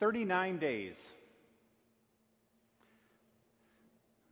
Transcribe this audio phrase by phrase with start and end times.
[0.00, 0.96] 39 days.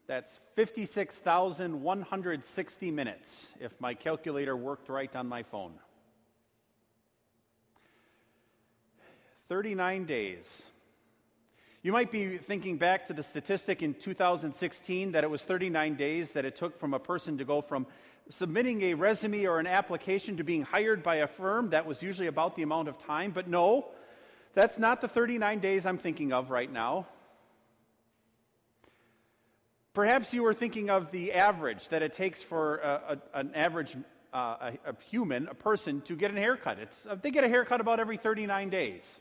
[0.07, 5.73] That's 56,160 minutes if my calculator worked right on my phone.
[9.49, 10.45] 39 days.
[11.83, 16.33] You might be thinking back to the statistic in 2016 that it was 39 days
[16.33, 17.87] that it took from a person to go from
[18.29, 21.71] submitting a resume or an application to being hired by a firm.
[21.71, 23.31] That was usually about the amount of time.
[23.31, 23.87] But no,
[24.57, 27.07] that's not the 39 days I'm thinking of right now.
[29.93, 33.95] Perhaps you were thinking of the average that it takes for a, a, an average
[34.33, 36.79] uh, a, a, human, a person, to get a haircut.
[36.79, 39.21] It's, uh, they get a haircut about every 39 days.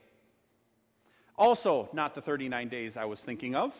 [1.38, 3.74] Also, not the 39 days I was thinking of.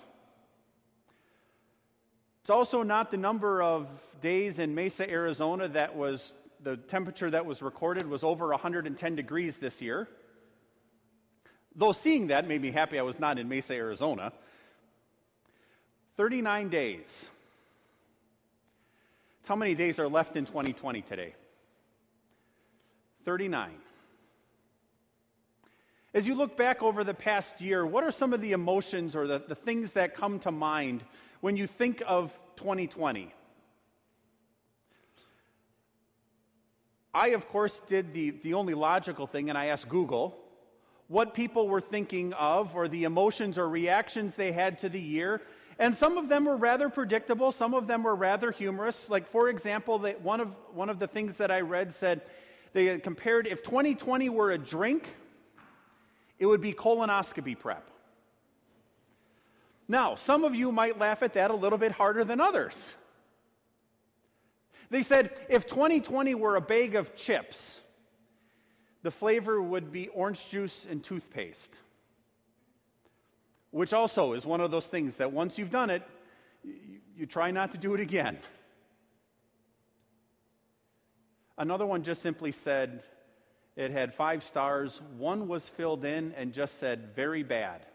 [2.42, 3.88] It's also not the number of
[4.22, 9.56] days in Mesa, Arizona that was the temperature that was recorded was over 110 degrees
[9.56, 10.10] this year.
[11.76, 14.32] Though seeing that made me happy I was not in Mesa, Arizona.
[16.16, 17.30] 39 days.
[19.42, 21.36] It's how many days are left in 2020 today?
[23.26, 23.72] 39.
[26.14, 29.28] As you look back over the past year, what are some of the emotions or
[29.28, 31.04] the, the things that come to mind
[31.42, 33.34] when you think of 2020?
[37.14, 40.38] I, of course, did the, the only logical thing, and I asked Google
[41.08, 45.42] what people were thinking of or the emotions or reactions they had to the year.
[45.78, 49.10] And some of them were rather predictable, some of them were rather humorous.
[49.10, 52.22] Like, for example, one, of, one of the things that I read said
[52.74, 55.08] they compared if 2020 were a drink,
[56.40, 57.90] it would be colonoscopy prep.
[59.88, 62.76] Now, some of you might laugh at that a little bit harder than others.
[64.90, 67.82] They said if 2020 were a bag of chips,
[69.06, 71.70] the flavor would be orange juice and toothpaste,
[73.70, 76.02] which also is one of those things that once you've done it,
[76.64, 78.40] you, you try not to do it again.
[81.56, 83.04] Another one just simply said
[83.76, 85.00] it had five stars.
[85.20, 87.86] One was filled in and just said, very bad.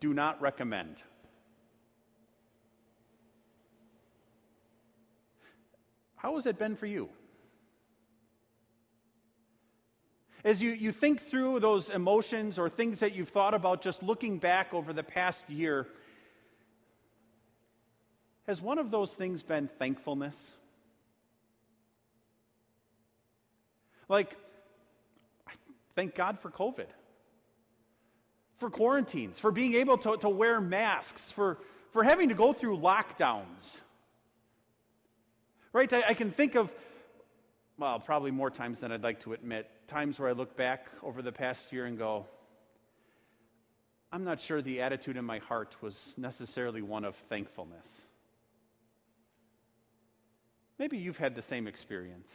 [0.00, 0.96] Do not recommend.
[6.16, 7.08] How has it been for you?
[10.44, 14.38] As you, you think through those emotions or things that you've thought about just looking
[14.38, 15.88] back over the past year,
[18.46, 20.36] has one of those things been thankfulness?
[24.08, 24.36] Like,
[25.94, 26.86] Thank God for COVID,
[28.58, 31.58] for quarantines, for being able to, to wear masks, for,
[31.92, 33.80] for having to go through lockdowns.
[35.72, 35.92] Right?
[35.92, 36.70] I, I can think of,
[37.78, 41.22] well, probably more times than I'd like to admit, times where I look back over
[41.22, 42.26] the past year and go,
[44.12, 47.86] I'm not sure the attitude in my heart was necessarily one of thankfulness.
[50.78, 52.30] Maybe you've had the same experience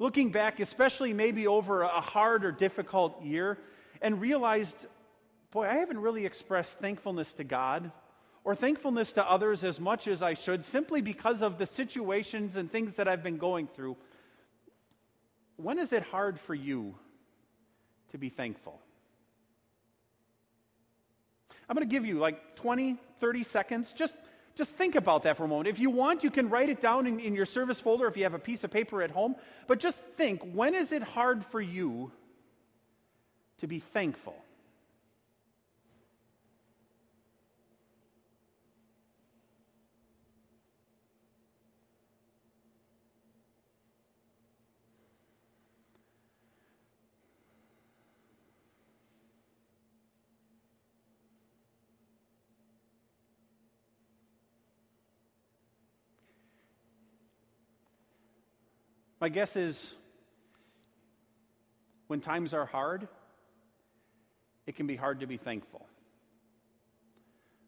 [0.00, 3.58] looking back, especially maybe over a hard or difficult year,
[4.02, 4.86] and realized,
[5.52, 7.92] boy, I haven't really expressed thankfulness to God
[8.42, 12.72] or thankfulness to others as much as I should simply because of the situations and
[12.72, 13.96] things that I've been going through.
[15.62, 16.94] When is it hard for you
[18.10, 18.80] to be thankful?
[21.68, 23.92] I'm going to give you like 20, 30 seconds.
[23.92, 24.14] Just
[24.56, 25.68] just think about that for a moment.
[25.68, 28.24] If you want, you can write it down in, in your service folder if you
[28.24, 29.36] have a piece of paper at home.
[29.66, 32.12] But just think when is it hard for you
[33.58, 34.36] to be thankful?
[59.20, 59.92] My guess is
[62.06, 63.06] when times are hard,
[64.66, 65.86] it can be hard to be thankful.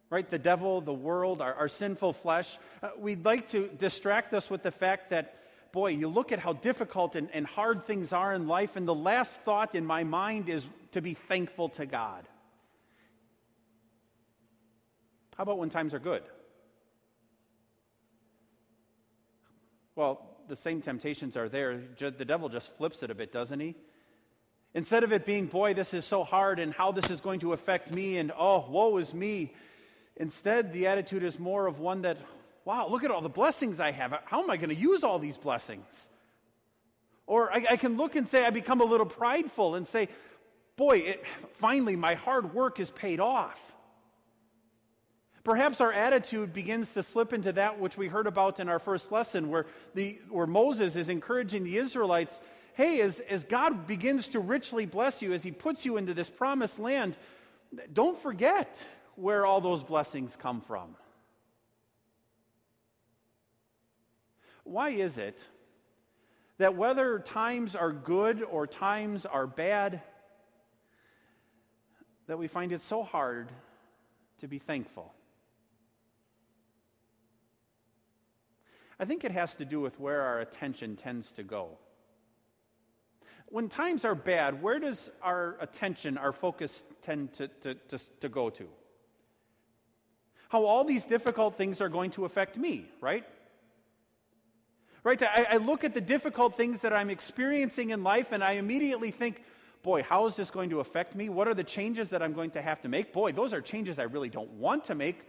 [0.08, 0.28] Right?
[0.28, 4.62] The devil, the world, our, our sinful flesh, uh, we'd like to distract us with
[4.62, 5.34] the fact that,
[5.72, 8.94] boy, you look at how difficult and, and hard things are in life, and the
[8.94, 12.26] last thought in my mind is to be thankful to God.
[15.36, 16.22] How about when times are good?
[19.94, 21.80] Well, the same temptations are there.
[21.98, 23.74] The devil just flips it a bit, doesn't he?
[24.74, 27.54] Instead of it being, boy, this is so hard and how this is going to
[27.54, 29.54] affect me and oh, woe is me,
[30.14, 32.18] instead the attitude is more of one that,
[32.66, 34.14] wow, look at all the blessings I have.
[34.26, 35.86] How am I going to use all these blessings?
[37.26, 40.10] Or I, I, can look and say, I become a little prideful and say,
[40.76, 41.24] boy, it,
[41.60, 43.58] finally my hard work is paid off.
[45.44, 49.10] Perhaps our attitude begins to slip into that which we heard about in our first
[49.10, 52.40] lesson, where, the, where Moses is encouraging the Israelites
[52.74, 56.30] hey, as, as God begins to richly bless you, as he puts you into this
[56.30, 57.16] promised land,
[57.92, 58.78] don't forget
[59.14, 60.96] where all those blessings come from.
[64.64, 65.38] Why is it
[66.58, 70.00] that whether times are good or times are bad,
[72.26, 73.50] that we find it so hard
[74.38, 75.12] to be thankful?
[78.98, 81.78] I think it has to do with where our attention tends to go.
[83.46, 88.28] When times are bad, where does our attention, our focus tend to, to, to, to
[88.28, 88.66] go to?
[90.48, 93.24] How all these difficult things are going to affect me, right?
[95.04, 95.22] Right?
[95.22, 99.10] I, I look at the difficult things that I'm experiencing in life and I immediately
[99.10, 99.42] think,
[99.82, 101.28] boy, how is this going to affect me?
[101.28, 103.12] What are the changes that I'm going to have to make?
[103.12, 105.20] Boy, those are changes I really don't want to make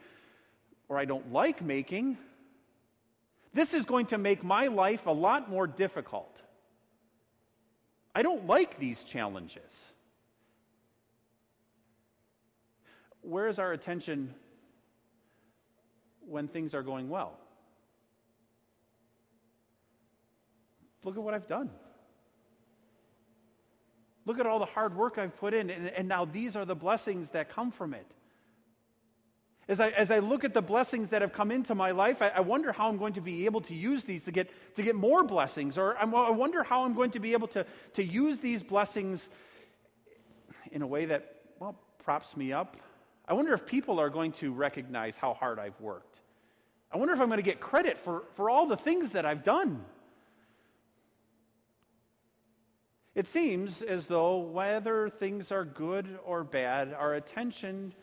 [0.89, 2.17] or I don't like making.
[3.53, 6.35] This is going to make my life a lot more difficult.
[8.15, 9.61] I don't like these challenges.
[13.21, 14.33] Where is our attention
[16.27, 17.37] when things are going well?
[21.03, 21.69] Look at what I've done.
[24.25, 26.75] Look at all the hard work I've put in, and, and now these are the
[26.75, 28.07] blessings that come from it.
[29.67, 32.29] As I, as I look at the blessings that have come into my life, I,
[32.29, 34.95] I wonder how I'm going to be able to use these to get, to get
[34.95, 35.77] more blessings.
[35.77, 39.29] Or I'm, I wonder how I'm going to be able to, to use these blessings
[40.71, 42.75] in a way that, well, props me up.
[43.25, 46.19] I wonder if people are going to recognize how hard I've worked.
[46.91, 49.43] I wonder if I'm going to get credit for, for all the things that I've
[49.43, 49.85] done.
[53.15, 57.93] It seems as though whether things are good or bad, our attention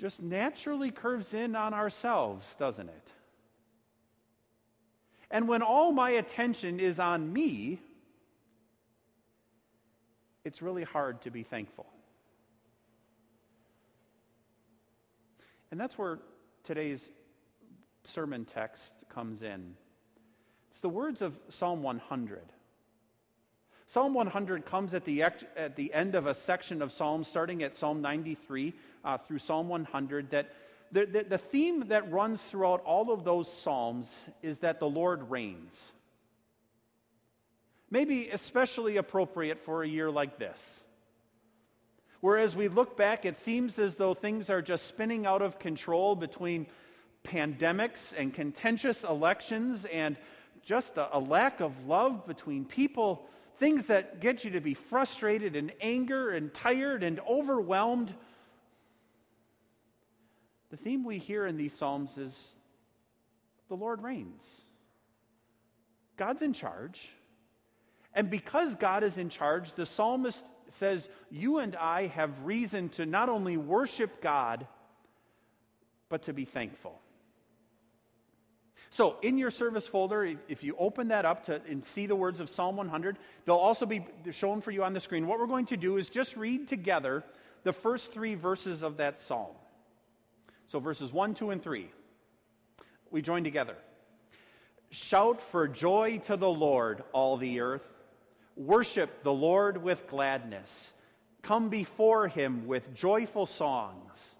[0.00, 3.08] just naturally curves in on ourselves, doesn't it?
[5.30, 7.78] And when all my attention is on me,
[10.44, 11.86] it's really hard to be thankful.
[15.70, 16.18] And that's where
[16.64, 17.10] today's
[18.04, 19.76] sermon text comes in.
[20.70, 22.40] It's the words of Psalm 100.
[23.92, 27.74] Psalm 100 comes at the, at the end of a section of Psalms, starting at
[27.74, 28.72] Psalm 93
[29.04, 30.52] uh, through Psalm 100, that
[30.92, 34.14] the, the, the theme that runs throughout all of those Psalms
[34.44, 35.76] is that the Lord reigns.
[37.90, 40.80] Maybe especially appropriate for a year like this.
[42.20, 46.14] Whereas we look back, it seems as though things are just spinning out of control
[46.14, 46.68] between
[47.24, 50.16] pandemics and contentious elections and
[50.64, 53.26] just a, a lack of love between people
[53.60, 58.12] things that get you to be frustrated and anger and tired and overwhelmed.
[60.70, 62.54] The theme we hear in these Psalms is
[63.68, 64.42] the Lord reigns.
[66.16, 67.00] God's in charge.
[68.14, 73.06] And because God is in charge, the psalmist says, You and I have reason to
[73.06, 74.66] not only worship God,
[76.08, 76.99] but to be thankful.
[78.92, 82.40] So, in your service folder, if you open that up to, and see the words
[82.40, 85.28] of Psalm 100, they'll also be shown for you on the screen.
[85.28, 87.22] What we're going to do is just read together
[87.62, 89.54] the first three verses of that psalm.
[90.68, 91.88] So, verses 1, 2, and 3.
[93.12, 93.76] We join together.
[94.90, 97.86] Shout for joy to the Lord, all the earth.
[98.56, 100.94] Worship the Lord with gladness.
[101.42, 104.34] Come before him with joyful songs.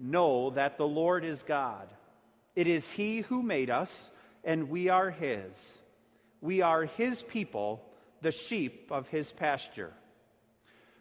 [0.00, 1.88] Know that the Lord is God.
[2.58, 4.10] It is He who made us,
[4.42, 5.78] and we are His.
[6.40, 7.88] We are His people,
[8.20, 9.92] the sheep of His pasture.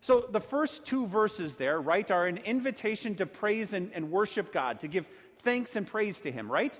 [0.02, 4.54] So the first two verses there, right, are an invitation to praise and, and worship
[4.54, 5.08] God, to give
[5.42, 6.80] thanks and praise to Him, right?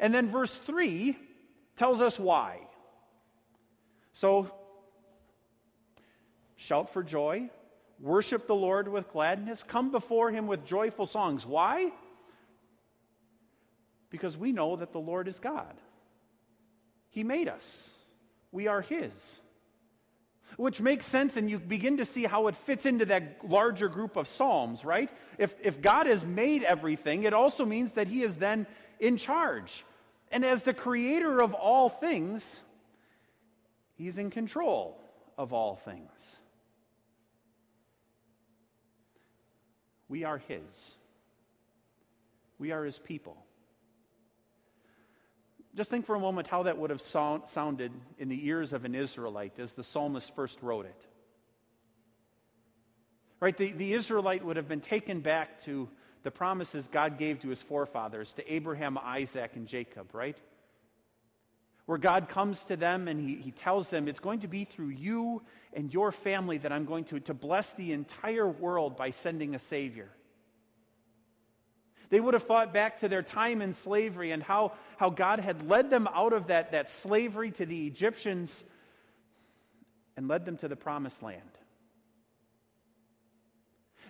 [0.00, 1.18] And then verse 3
[1.76, 2.60] tells us why.
[4.14, 4.50] So,
[6.56, 7.50] shout for joy,
[8.00, 11.44] worship the Lord with gladness, come before Him with joyful songs.
[11.44, 11.92] Why?
[14.14, 15.74] Because we know that the Lord is God.
[17.10, 17.90] He made us,
[18.52, 19.10] we are His.
[20.56, 24.14] Which makes sense, and you begin to see how it fits into that larger group
[24.14, 25.10] of Psalms, right?
[25.36, 28.68] If, if God has made everything, it also means that He is then
[29.00, 29.84] in charge.
[30.30, 32.60] And as the creator of all things,
[33.96, 34.96] He's in control
[35.36, 36.12] of all things.
[40.08, 40.62] We are His.
[42.60, 43.44] We are His people.
[45.76, 48.84] Just think for a moment how that would have sound, sounded in the ears of
[48.84, 51.06] an Israelite as the psalmist first wrote it.
[53.40, 53.56] Right?
[53.56, 55.88] The, the Israelite would have been taken back to
[56.22, 60.38] the promises God gave to his forefathers, to Abraham, Isaac, and Jacob, right?
[61.86, 64.88] Where God comes to them and he, he tells them, It's going to be through
[64.88, 65.42] you
[65.74, 69.58] and your family that I'm going to, to bless the entire world by sending a
[69.58, 70.08] Savior.
[72.10, 75.68] They would have thought back to their time in slavery and how, how God had
[75.68, 78.64] led them out of that, that slavery to the Egyptians
[80.16, 81.40] and led them to the promised land.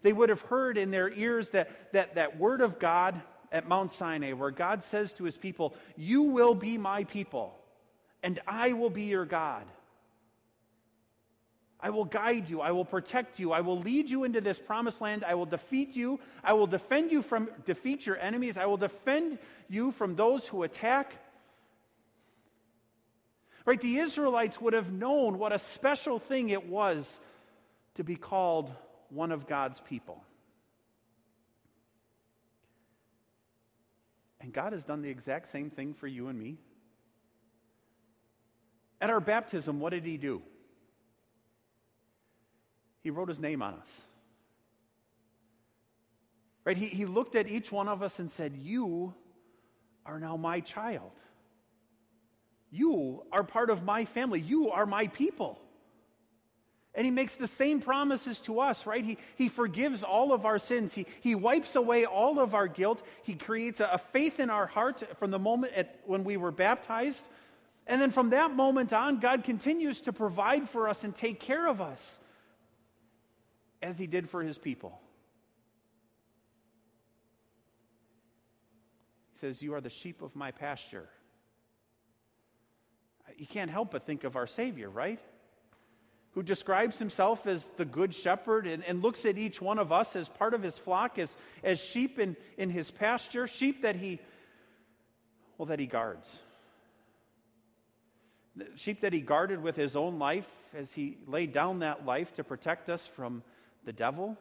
[0.03, 3.21] They would have heard in their ears that, that, that word of God
[3.51, 7.55] at Mount Sinai, where God says to his people, You will be my people,
[8.23, 9.65] and I will be your God.
[11.85, 12.63] I will guide you.
[12.63, 13.53] I will protect you.
[13.53, 15.23] I will lead you into this promised land.
[15.23, 16.19] I will defeat you.
[16.43, 18.57] I will defend you from defeat your enemies.
[18.57, 19.39] I will defend
[19.69, 21.15] you from those who attack.
[23.67, 23.79] Right?
[23.79, 27.21] The Israelites would have known what a special thing it was
[27.97, 28.73] to be called
[29.11, 30.25] one of God's people.
[34.41, 36.57] And God has done the exact same thing for you and me.
[39.03, 40.41] At our baptism, what did He do?
[43.05, 44.01] He wrote His name on us.
[46.65, 46.77] Right?
[46.77, 49.15] He, he looked at each one of us and said, You
[50.07, 51.13] are now my child.
[52.71, 54.41] You are part of my family.
[54.41, 55.61] You are my people.
[56.95, 59.05] And he makes the same promises to us, right?
[59.05, 60.95] He, he forgives all of our sins.
[60.95, 63.03] He, he wipes away all of our guilt.
[63.25, 66.53] He creates a, a faith in our heart from the moment at, when we were
[66.53, 67.25] baptized.
[67.87, 71.67] And then from that moment on, God continues to provide for us and take care
[71.67, 72.19] of us
[73.85, 74.99] as he did for his people.
[79.33, 81.09] He says, You are the sheep of my pasture.
[83.37, 85.21] You can't help but think of our Savior, right?
[86.33, 90.17] who describes himself as the good shepherd and, and, looks at each one of us
[90.17, 94.19] as part of his flock, as, as sheep in, in his pasture, sheep that he,
[95.57, 96.41] well, that he guards.
[98.57, 102.35] The sheep that he guarded with his own life as he laid down that life
[102.35, 103.45] to protect us from
[103.85, 104.37] the devil,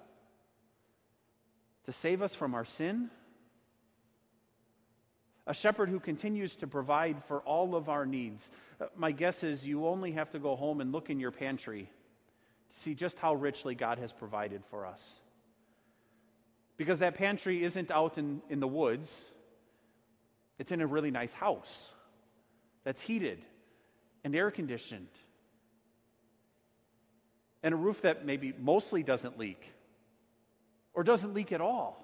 [1.86, 3.10] to save us from our sin.
[5.46, 8.50] A shepherd who continues to provide for all of our needs.
[8.80, 11.90] Uh, my guess is you only have to go home and look in your pantry
[12.74, 15.02] to see just how richly God has provided for us.
[16.78, 19.26] Because that pantry isn't out in, in the woods,
[20.58, 21.88] it's in a really nice house
[22.84, 23.44] that's heated
[24.24, 25.10] and air conditioned,
[27.64, 29.64] and a roof that maybe mostly doesn't leak
[30.94, 32.00] or doesn't leak at all.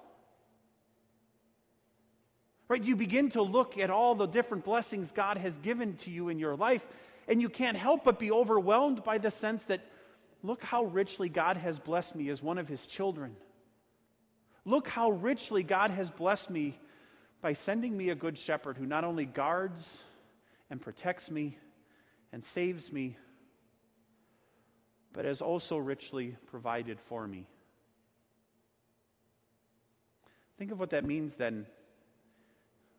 [2.68, 2.82] Right?
[2.82, 6.38] You begin to look at all the different blessings God has given to you in
[6.38, 6.86] your life,
[7.28, 9.80] and you can't help but be overwhelmed by the sense that,
[10.42, 13.36] look how richly God has blessed me as one of his children.
[14.64, 16.78] Look how richly God has blessed me
[17.42, 20.02] by sending me a good shepherd who not only guards
[20.70, 21.58] and protects me
[22.32, 23.16] and saves me,
[25.12, 27.46] but has also richly provided for me.
[30.58, 31.66] Think of what that means then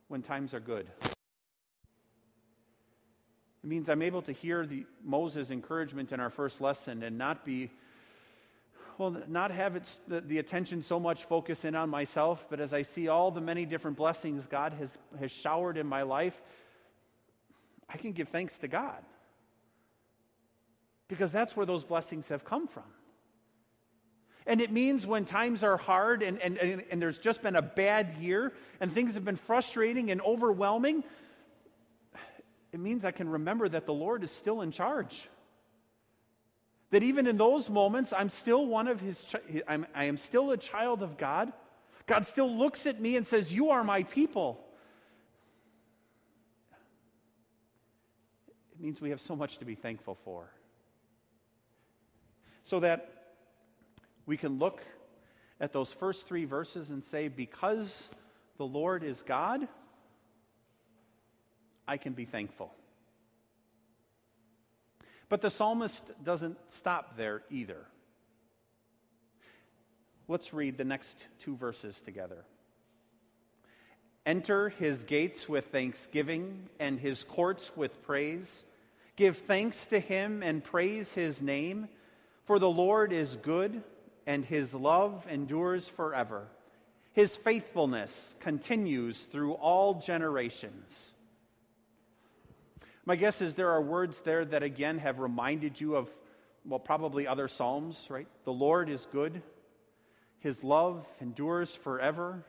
[0.08, 0.88] when times are good.
[3.63, 7.46] It means I'm able to hear the, Moses' encouragement in our first lesson and not
[7.46, 7.70] be,
[8.98, 12.74] well, not have it, the, the attention so much focus in on myself, but as
[12.74, 16.41] I see all the many different blessings God has, has showered in my life,
[17.88, 19.03] I can give thanks to God.
[21.12, 22.86] Because that's where those blessings have come from.
[24.48, 27.62] And it means when times are hard and, and, and, and, there's just been a
[27.62, 31.03] bad year and things have been frustrating and overwhelming,
[32.72, 35.27] it means I can remember that the Lord is still in charge.
[36.91, 39.22] That even in those moments, I'm still one of his,
[39.68, 41.51] I'm, I am still a child of God.
[42.08, 44.63] God still looks at me and says, You are my people.
[48.72, 50.50] It means we have so much to be thankful for.
[52.63, 53.34] So that
[54.25, 54.82] we can look
[55.60, 58.10] at those first three verses and say, because
[58.58, 59.68] the Lord is God,
[61.88, 62.74] I can be thankful.
[65.30, 67.86] But the psalmist doesn't stop there either.
[70.27, 72.44] Let's read the next two verses together.
[74.25, 78.65] Enter his gates with thanksgiving and his courts with praise.
[79.15, 81.88] Give thanks to him and praise his name,
[82.46, 83.84] for the Lord is good
[84.26, 86.48] and his love endures forever.
[87.14, 91.12] His faithfulness continues through all generations.
[93.06, 96.10] My guess is there are words there that again have reminded you of,
[96.66, 98.28] well, probably other Psalms, right?
[98.46, 99.42] The Lord is good.
[100.40, 102.46] His love endures forever.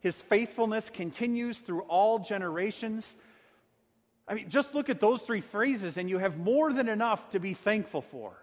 [0.00, 3.14] His faithfulness continues through all generations.
[4.26, 7.38] I mean, just look at those three phrases and you have more than enough to
[7.38, 8.41] be thankful for.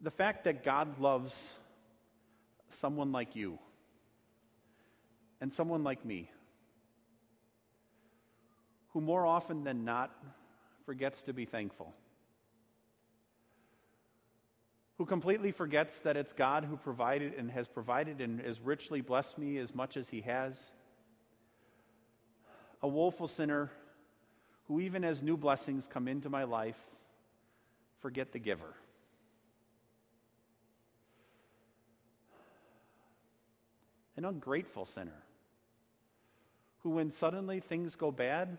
[0.00, 1.54] The fact that God loves
[2.80, 3.58] someone like you
[5.40, 6.30] and someone like me,
[8.92, 10.10] who more often than not
[10.84, 11.94] forgets to be thankful,
[14.98, 19.38] who completely forgets that it's God who provided and has provided and has richly blessed
[19.38, 20.60] me as much as He has,
[22.82, 23.70] a woeful sinner
[24.66, 26.78] who, even as new blessings come into my life,
[28.00, 28.74] forget the giver.
[34.18, 35.22] An ungrateful sinner
[36.82, 38.58] who, when suddenly things go bad,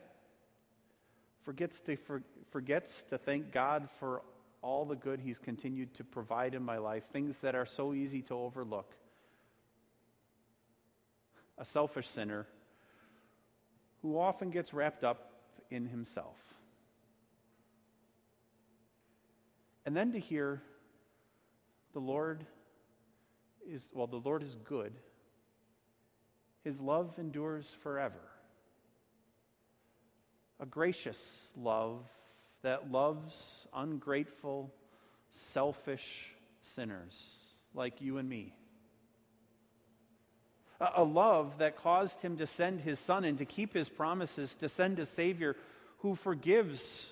[1.43, 4.21] forgets to, for, forgets to thank God for
[4.61, 8.21] all the good He's continued to provide in my life, things that are so easy
[8.21, 8.93] to overlook.
[11.57, 12.47] A selfish sinner
[14.01, 15.33] who often gets wrapped up
[15.69, 16.37] in himself.
[19.85, 20.61] And then to hear
[21.91, 22.45] the Lord
[23.69, 24.93] is, well, the Lord is good.
[26.63, 28.15] His love endures forever.
[30.59, 31.19] A gracious
[31.55, 32.03] love
[32.61, 34.73] that loves ungrateful,
[35.53, 36.31] selfish
[36.75, 37.13] sinners
[37.73, 38.53] like you and me
[40.79, 44.69] a love that caused him to send his son and to keep his promises, to
[44.69, 45.55] send a Savior
[45.99, 47.07] who forgives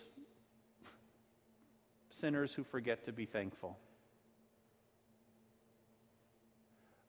[2.09, 3.77] sinners who forget to be thankful.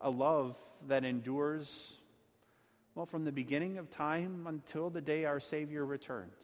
[0.01, 0.57] A love
[0.89, 1.98] that endures,
[2.99, 6.35] well, from the beginning of time until the day our Savior returns.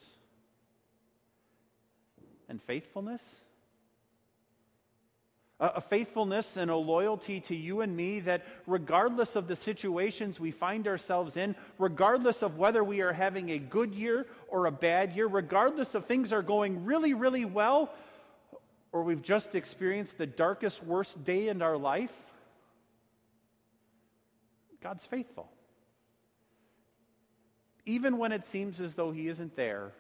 [2.49, 3.21] And faithfulness
[5.61, 10.51] a faithfulness and a loyalty to you and me that, regardless of the situations we
[10.51, 15.15] find ourselves in, regardless of whether we are having a good year or a bad
[15.15, 17.93] year, regardless of things are going really, really well,
[18.93, 22.13] or we've just experienced the darkest, worst day in our life,
[24.83, 25.54] God's faithful.
[27.87, 29.93] Even when it seems as though He isn't there,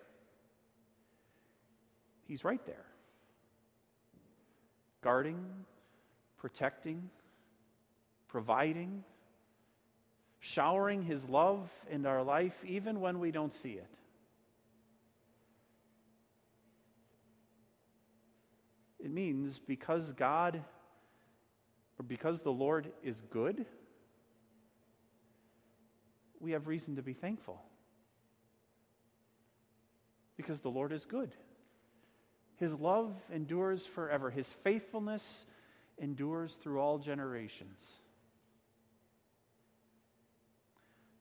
[2.26, 2.86] He's right there
[5.02, 5.44] guarding,
[6.38, 7.10] protecting,
[8.26, 9.04] providing,
[10.40, 13.86] showering His love in our life even when we don't see it.
[18.98, 20.64] It means because God,
[21.98, 23.66] or because the Lord is good,
[26.40, 27.60] we have reason to be thankful.
[30.44, 31.30] Because the Lord is good.
[32.56, 34.28] His love endures forever.
[34.28, 35.46] His faithfulness
[35.98, 37.80] endures through all generations.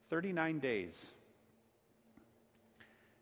[0.10, 1.06] 39 days.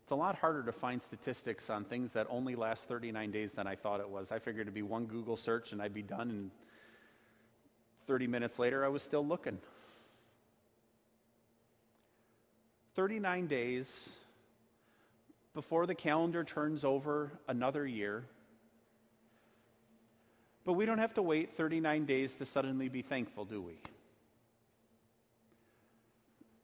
[0.02, 3.68] It's a lot harder to find statistics on things that only last 39 days than
[3.68, 4.32] I thought it was.
[4.32, 6.50] I figured it'd be one Google search and I'd be done, and
[8.08, 9.58] 30 minutes later, I was still looking.
[12.96, 14.08] 39 days
[15.54, 18.24] before the calendar turns over another year.
[20.64, 23.78] But we don't have to wait 39 days to suddenly be thankful, do we?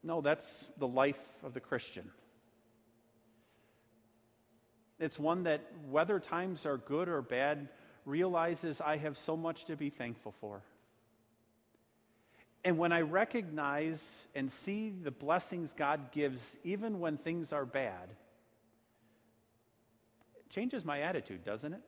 [0.01, 2.09] No, that's the life of the Christian.
[4.99, 7.69] It's one that, whether times are good or bad,
[8.05, 10.61] realizes I have so much to be thankful for.
[12.63, 14.01] And when I recognize
[14.35, 18.09] and see the blessings God gives, even when things are bad,
[20.49, 21.81] changes my attitude, doesn't it?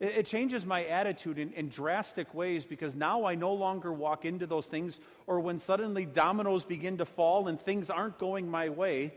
[0.00, 4.46] It, changes my attitude in, in, drastic ways because now I no longer walk into
[4.46, 9.14] those things, or when suddenly dominoes begin to fall and things aren't going my way.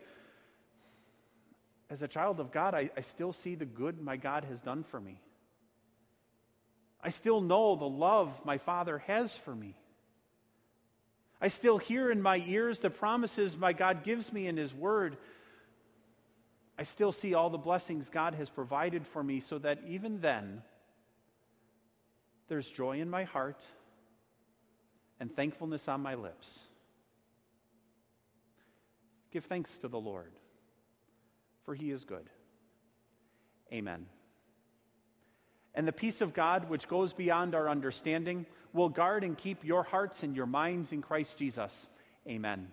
[1.91, 4.83] As a child of God, I, I still see the good my God has done
[4.83, 5.21] for me.
[7.03, 9.75] I still know the love my Father has for me.
[11.39, 15.17] I still hear in my ears the promises my God gives me in His Word
[16.77, 20.61] I still see all the blessings God has provided for me so that even then,
[22.47, 23.61] there's joy in my heart
[25.19, 26.59] and thankfulness on my lips.
[29.31, 30.31] Give thanks to the Lord,
[31.63, 32.29] for he is good.
[33.71, 34.07] Amen.
[35.73, 39.83] And the peace of God, which goes beyond our understanding, will guard and keep your
[39.83, 41.89] hearts and your minds in Christ Jesus.
[42.27, 42.67] Amen.